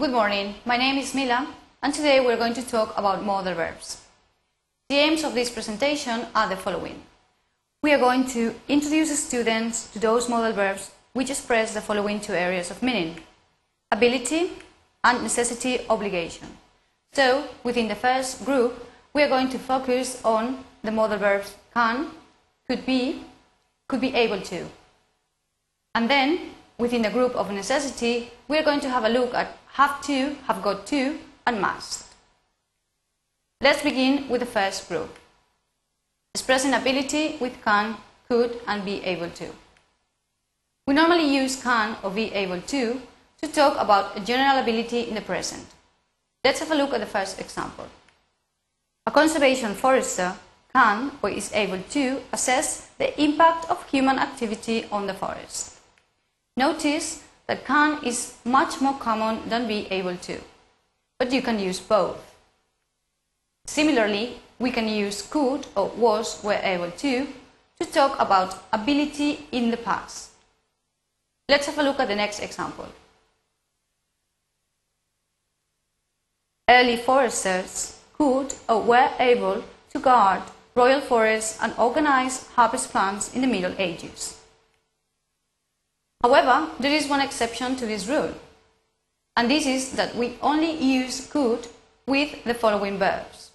[0.00, 1.52] Good morning, my name is Mila
[1.82, 4.00] and today we're going to talk about modal verbs.
[4.88, 7.02] The aims of this presentation are the following.
[7.82, 12.34] We are going to introduce students to those modal verbs which express the following two
[12.34, 13.16] areas of meaning.
[13.90, 14.52] Ability
[15.02, 16.46] and necessity obligation.
[17.12, 22.12] So, within the first group, we are going to focus on the modal verbs can,
[22.68, 23.24] could be,
[23.88, 24.64] could be able to.
[25.96, 29.58] And then, within the group of necessity, we are going to have a look at
[29.78, 32.04] have to, have got to, and must.
[33.60, 35.16] Let's begin with the first group.
[36.34, 37.96] Expressing ability with can,
[38.28, 39.46] could, and be able to.
[40.88, 43.00] We normally use can or be able to
[43.40, 45.64] to talk about a general ability in the present.
[46.42, 47.86] Let's have a look at the first example.
[49.06, 50.34] A conservation forester
[50.72, 55.78] can or is able to assess the impact of human activity on the forest.
[56.56, 60.38] Notice that can is much more common than be able to,
[61.18, 62.22] but you can use both.
[63.66, 67.26] Similarly, we can use could or was were able to
[67.80, 70.30] to talk about ability in the past.
[71.48, 72.88] Let's have a look at the next example.
[76.68, 80.42] Early foresters could or were able to guard
[80.74, 84.37] royal forests and organize harvest plans in the Middle Ages.
[86.22, 88.34] However, there is one exception to this rule,
[89.36, 91.68] and this is that we only use could
[92.06, 93.52] with the following verbs.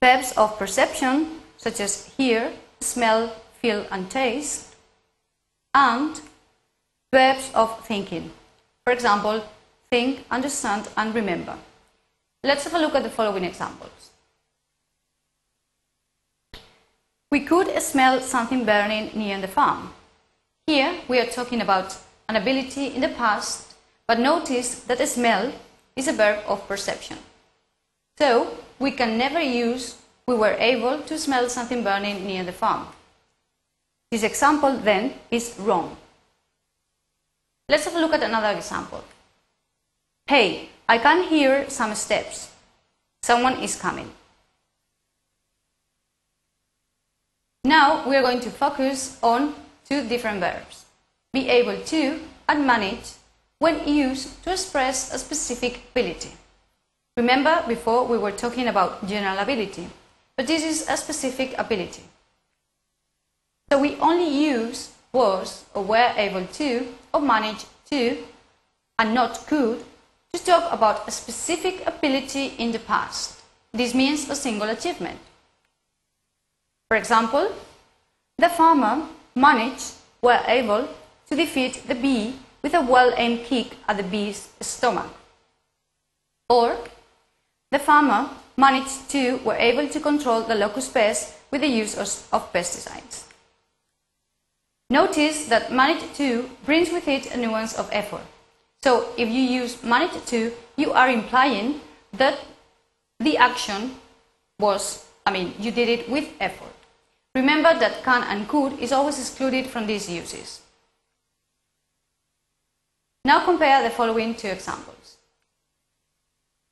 [0.00, 4.76] Verbs of perception, such as hear, smell, feel, and taste,
[5.74, 6.20] and
[7.12, 8.30] verbs of thinking.
[8.84, 9.42] For example,
[9.90, 11.58] think, understand, and remember.
[12.44, 14.10] Let's have a look at the following examples.
[17.32, 19.92] We could smell something burning near the farm.
[20.68, 21.96] Here we are talking about
[22.28, 23.72] an ability in the past,
[24.06, 25.50] but notice that smell
[25.96, 27.16] is a verb of perception.
[28.18, 29.96] So we can never use
[30.26, 32.86] we were able to smell something burning near the farm.
[34.10, 35.96] This example then is wrong.
[37.70, 39.02] Let's have a look at another example.
[40.26, 42.52] Hey, I can hear some steps.
[43.22, 44.10] Someone is coming.
[47.64, 49.54] Now we are going to focus on
[49.88, 50.84] two different verbs.
[51.32, 53.12] Be able to and manage
[53.58, 56.32] when used to express a specific ability.
[57.16, 59.88] Remember before we were talking about general ability,
[60.36, 62.02] but this is a specific ability.
[63.70, 68.18] So we only use was or were able to or manage to
[68.98, 69.84] and not could
[70.32, 73.40] to talk about a specific ability in the past.
[73.72, 75.18] This means a single achievement.
[76.88, 77.52] For example,
[78.38, 79.06] the farmer
[79.38, 80.88] managed, were able
[81.28, 85.10] to defeat the bee with a well-aimed kick at the bee's stomach.
[86.48, 86.76] Or,
[87.70, 92.52] the farmer managed to, were able to control the locust pest with the use of,
[92.52, 93.24] pesticides.
[94.90, 98.26] Notice that managed to brings with it a nuance of effort.
[98.82, 101.80] So if you use managed to, you are implying
[102.14, 102.38] that
[103.20, 103.96] the action
[104.58, 106.77] was, I mean, you did it with effort.
[107.38, 110.60] Remember that can and could is always excluded from these uses.
[113.24, 115.18] Now compare the following two examples.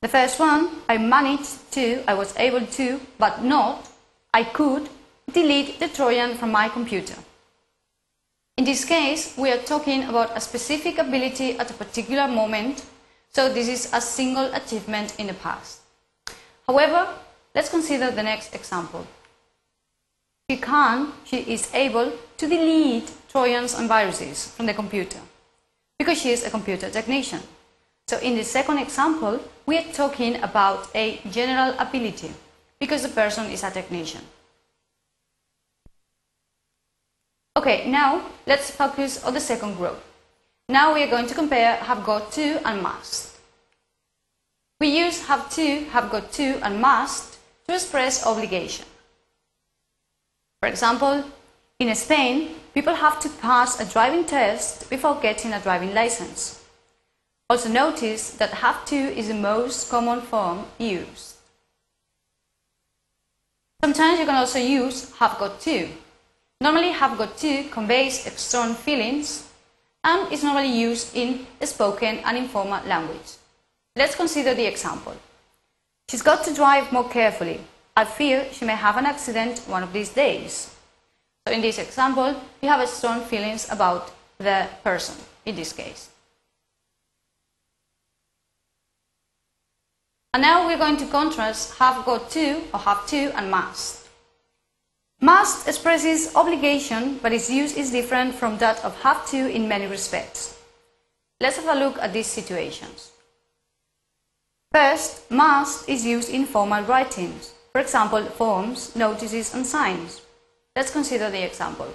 [0.02, 3.88] The first one, I managed to, I was able to, but not,
[4.34, 4.88] I could,
[5.32, 7.14] delete the Trojan from my computer.
[8.56, 12.84] In this case, we are talking about a specific ability at a particular moment,
[13.32, 15.82] so this is a single achievement in the past.
[16.66, 17.06] However,
[17.54, 19.06] let's consider the next example.
[20.48, 25.18] She can, she is able to delete Trojans and viruses from the computer
[25.98, 27.40] because she is a computer technician.
[28.06, 32.30] So in the second example, we are talking about a general ability
[32.78, 34.22] because the person is a technician.
[37.56, 39.98] Okay, now let's focus on the second group.
[40.68, 43.36] Now we are going to compare have got to and must.
[44.78, 48.86] We use have to, have got to and must to express obligation.
[50.60, 51.24] For example,
[51.78, 56.62] in Spain, people have to pass a driving test before getting a driving license.
[57.48, 61.36] Also notice that have to is the most common form used.
[63.82, 65.88] Sometimes you can also use have got to.
[66.60, 69.46] Normally have got to conveys strong feelings
[70.02, 73.36] and is normally used in spoken and informal language.
[73.94, 75.14] Let's consider the example.
[76.08, 77.60] She's got to drive more carefully.
[77.96, 80.70] I fear she may have an accident one of these days.
[81.46, 85.16] So in this example, we have strong feelings about the person
[85.46, 86.10] in this case.
[90.34, 94.06] And now we're going to contrast have got to or have to and must.
[95.18, 99.86] Must expresses obligation, but its use is different from that of have to in many
[99.86, 100.58] respects.
[101.40, 103.12] Let's have a look at these situations.
[104.72, 110.22] First, must is used in formal writings, for example, forms, notices, and signs.
[110.74, 111.92] Let's consider the example.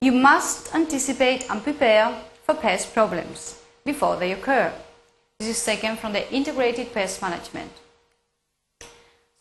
[0.00, 4.72] You must anticipate and prepare for pest problems before they occur.
[5.38, 7.72] This is taken from the Integrated Pest Management.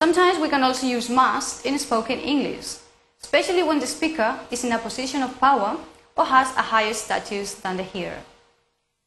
[0.04, 2.76] Sometimes we can also use must in spoken English,
[3.24, 5.78] especially when the speaker is in a position of power
[6.18, 8.24] or has a higher status than the hearer.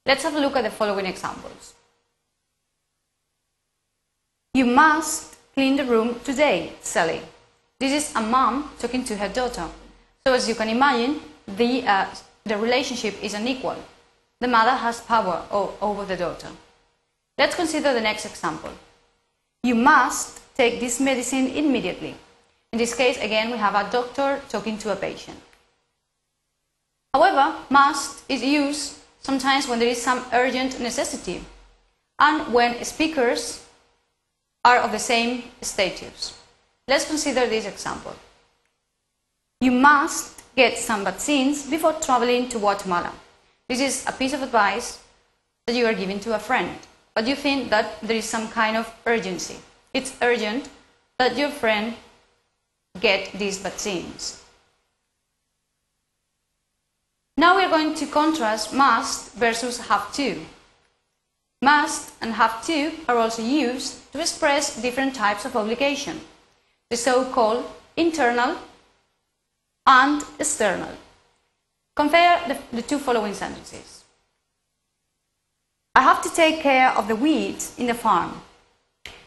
[0.06, 1.74] Let's have a look at the following examples.
[4.54, 5.29] You must
[5.60, 7.20] clean the room today, Sally.
[7.78, 9.68] This is a mom talking to her daughter.
[10.24, 12.06] So as you can imagine, the, uh,
[12.44, 13.76] the relationship is unequal.
[14.40, 16.48] The mother has power over the daughter.
[17.36, 18.70] Let's consider the next example.
[19.62, 22.14] You must take this medicine immediately.
[22.72, 25.42] In this case, again, we have a doctor talking to a patient.
[27.12, 31.44] However, must is used sometimes when there is some urgent necessity
[32.18, 33.66] and when speakers
[34.64, 36.36] are of the same status.
[36.86, 38.14] Let's consider this example.
[39.60, 43.12] You must get some vaccines before traveling to Guatemala.
[43.68, 44.98] This is a piece of advice
[45.66, 46.76] that you are giving to a friend,
[47.14, 49.56] but you think that there is some kind of urgency.
[49.94, 50.68] It's urgent
[51.18, 51.94] that your friend
[52.98, 54.42] get these vaccines.
[57.36, 60.40] Now we are going to contrast must versus have to.
[61.62, 66.20] Must and have to are also used to express different types of obligation,
[66.88, 67.64] the so-called
[67.96, 68.56] internal
[69.86, 70.88] and external.
[71.94, 74.04] Compare the, the two following sentences.
[75.94, 78.40] I have to take care of the weeds in the farm.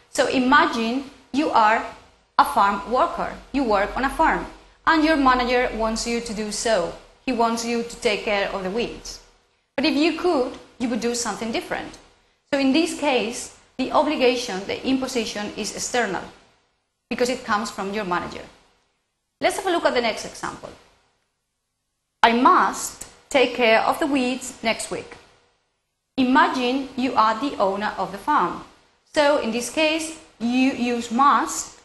[0.09, 1.85] So imagine you are
[2.39, 3.35] a farm worker.
[3.51, 4.47] You work on a farm
[4.87, 6.93] and your manager wants you to do so.
[7.25, 9.19] He wants you to take care of the weeds.
[9.75, 11.97] But if you could, you would do something different.
[12.53, 16.21] So in this case, the obligation, the imposition is external
[17.09, 18.45] because it comes from your manager.
[19.41, 20.69] Let's have a look at the next example.
[22.21, 25.17] I must take care of the weeds next week.
[26.15, 28.63] Imagine you are the owner of the farm.
[29.15, 31.79] So in this case, you use must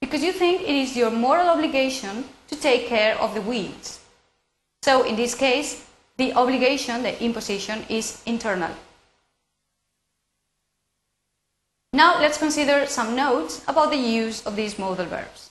[0.00, 4.00] because you think it is your moral obligation to take care of the weeds.
[4.82, 5.86] So in this case,
[6.16, 8.74] the obligation, the imposition is internal.
[12.00, 15.50] Now let's consider some notes about the use of these modal verbs.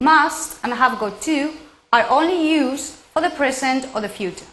[0.00, 1.52] Must and have got to
[1.92, 4.50] are only used for the present or the future.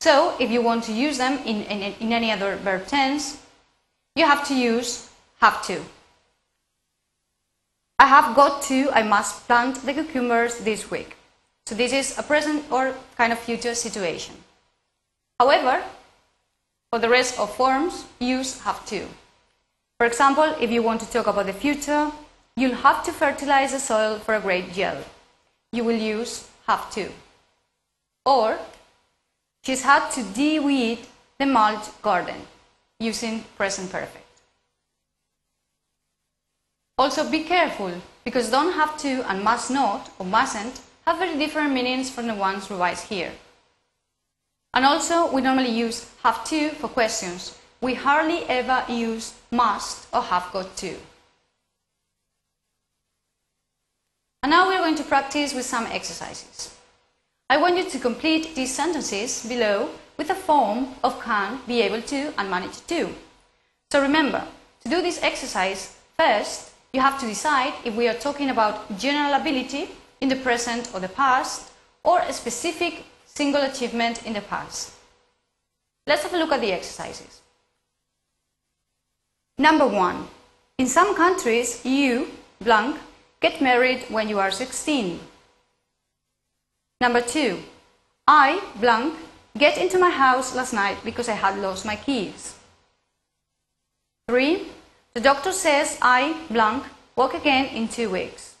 [0.00, 3.42] So if you want to use them in, in, in any other verb tense,
[4.14, 5.10] you have to use
[5.40, 5.82] have to.
[7.98, 11.16] I have got to, I must plant the cucumbers this week.
[11.66, 14.36] So this is a present or kind of future situation.
[15.40, 15.82] However,
[16.90, 19.08] for the rest of forms, use have to.
[20.02, 22.10] For example, if you want to talk about the future,
[22.56, 25.04] you'll have to fertilize the soil for a great yield.
[25.72, 27.08] You will use have to.
[28.26, 28.58] Or,
[29.64, 31.06] she's had to de-weed
[31.38, 32.48] the mulch garden
[32.98, 34.26] using present perfect.
[36.98, 37.92] Also be careful
[38.24, 42.34] because don't have to and must not or mustn't have very different meanings from the
[42.34, 43.30] ones revised here.
[44.74, 50.22] And also we normally use have to for questions we hardly ever use must or
[50.22, 50.96] have got to.
[54.42, 56.74] And now we're going to practice with some exercises.
[57.50, 62.02] I want you to complete these sentences below with a form of can, be able
[62.02, 63.08] to, and manage to.
[63.90, 64.46] So remember,
[64.84, 69.34] to do this exercise, first you have to decide if we are talking about general
[69.34, 69.88] ability
[70.20, 71.70] in the present or the past,
[72.04, 74.92] or a specific single achievement in the past.
[76.06, 77.42] Let's have a look at the exercises.
[79.58, 80.28] Number one,
[80.78, 82.28] in some countries, you,
[82.60, 82.96] blank,
[83.40, 85.20] get married when you are 16.
[87.00, 87.58] Number two,
[88.26, 89.14] I, blank,
[89.58, 92.56] get into my house last night because I had lost my keys.
[94.28, 94.68] Three,
[95.14, 96.84] the doctor says I, blank,
[97.16, 98.54] walk again in two weeks.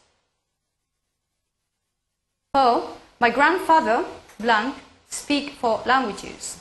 [2.52, 4.04] Four, my grandfather,
[4.38, 4.74] blank,
[5.08, 6.58] speak four languages.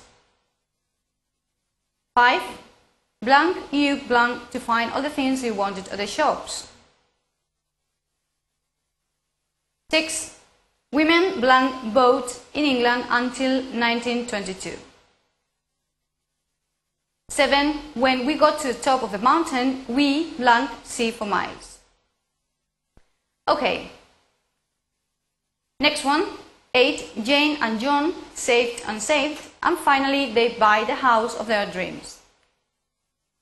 [2.15, 2.41] Five,
[3.23, 6.67] Blank, you blank to find all the things you wanted at the shops.
[9.91, 10.39] 6.
[10.91, 14.75] Women blank vote in England until 1922.
[17.29, 17.73] 7.
[17.93, 21.79] When we got to the top of the mountain, we blank see for miles.
[23.47, 23.91] Okay.
[25.79, 26.25] Next one.
[26.73, 27.23] 8.
[27.23, 32.20] Jane and John saved and saved, and finally they buy the house of their dreams.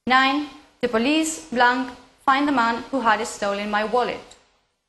[0.07, 0.47] 9.
[0.81, 1.91] The police blank
[2.25, 4.35] find the man who had stolen my wallet.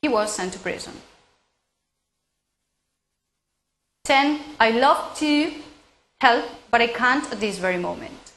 [0.02, 0.94] He was sent to prison.
[4.04, 4.40] 10.
[4.58, 5.52] I love to
[6.20, 8.32] help, but I can't at this very moment.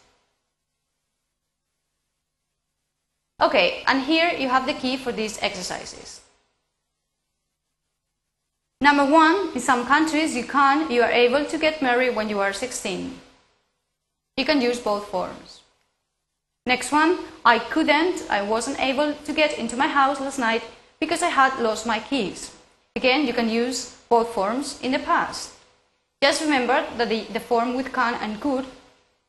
[3.41, 6.21] Okay, and here you have the key for these exercises.
[8.79, 12.39] Number one, in some countries you can, you are able to get married when you
[12.39, 13.19] are 16.
[14.37, 15.62] You can use both forms.
[16.65, 20.63] Next one, I couldn't, I wasn't able to get into my house last night
[20.99, 22.51] because I had lost my keys.
[22.95, 25.51] Again, you can use both forms in the past.
[26.21, 28.65] Just remember that the, the form with can and could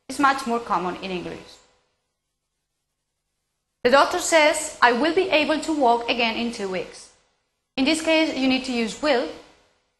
[0.07, 1.59] is much more common in English.
[3.83, 7.11] The doctor says, I will be able to walk again in two weeks.
[7.75, 9.27] In this case, you need to use will,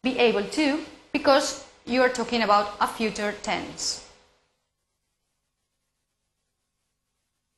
[0.02, 0.80] be able to,
[1.12, 4.05] because you are talking about a future tense.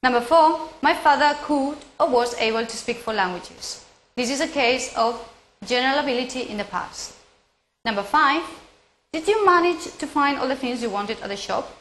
[0.03, 3.85] Number four, my father could or was able to speak four languages.
[4.17, 5.19] This is a case of
[5.65, 7.15] general ability in the past.
[7.85, 8.43] Number five,
[9.13, 11.75] did you manage to find all the things you wanted at the shop?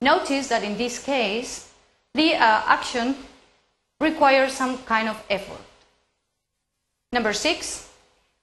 [0.00, 1.72] Notice that in this case,
[2.14, 3.16] the uh, action
[4.00, 5.60] requires some kind of effort.
[7.12, 7.88] Number six,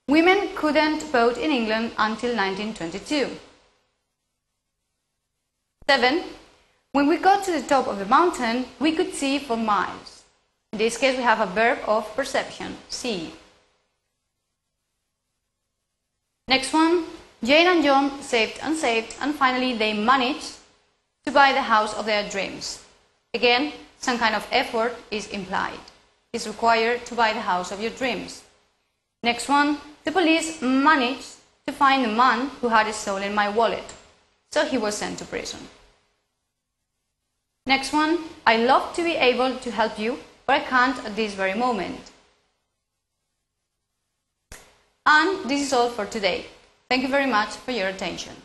[0.07, 3.29] women couldn't vote in England until 1922.
[5.87, 6.23] Seven,
[6.95, 10.23] when we got to the top of the mountain, we could see for miles.
[10.71, 13.33] In this case, we have a verb of perception, see.
[16.47, 17.03] Next one,
[17.43, 20.53] Jane and John saved and saved, and finally they managed
[21.25, 22.81] to buy the house of their dreams.
[23.33, 25.83] Again, some kind of effort is implied.
[26.31, 28.41] It's required to buy the house of your dreams.
[29.21, 31.35] Next one, the police managed
[31.67, 33.93] to find the man who had stolen my wallet,
[34.53, 35.59] so he was sent to prison.
[37.67, 41.33] Next one, I love to be able to help you, but I can't at this
[41.33, 42.11] very moment.
[45.05, 46.45] And this is all for today.
[46.89, 48.35] Thank you very much for your attention.